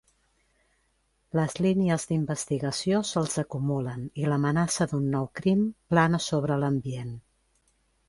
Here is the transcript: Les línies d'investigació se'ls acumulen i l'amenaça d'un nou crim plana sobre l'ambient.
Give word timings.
Les 1.39 1.53
línies 1.65 2.05
d'investigació 2.13 3.03
se'ls 3.11 3.37
acumulen 3.43 4.09
i 4.23 4.27
l'amenaça 4.33 4.91
d'un 4.95 5.09
nou 5.15 5.31
crim 5.43 5.65
plana 5.95 6.25
sobre 6.31 6.63
l'ambient. 6.65 7.19